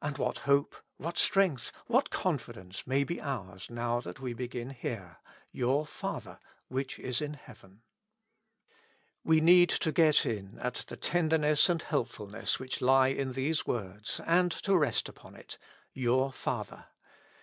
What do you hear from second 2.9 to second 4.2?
be ours now that